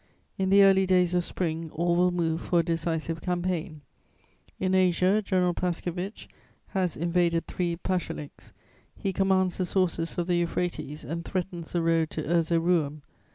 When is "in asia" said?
4.59-5.21